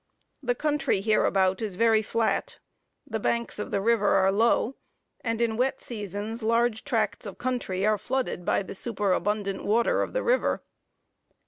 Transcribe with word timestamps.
The 0.41 0.55
country 0.55 0.99
hereabout 1.01 1.61
is 1.61 1.75
very 1.75 2.01
flat, 2.01 2.57
the 3.05 3.19
banks 3.19 3.59
of 3.59 3.69
the 3.69 3.79
river 3.81 4.07
are 4.07 4.31
low, 4.31 4.77
and 5.23 5.39
in 5.39 5.57
wet 5.57 5.79
seasons 5.79 6.41
large 6.41 6.83
tracts 6.83 7.27
of 7.27 7.37
country 7.37 7.85
are 7.85 7.99
flooded 7.99 8.43
by 8.43 8.63
the 8.63 8.73
super 8.73 9.11
abundant 9.13 9.63
water 9.63 10.01
of 10.01 10.13
the 10.13 10.23
river. 10.23 10.63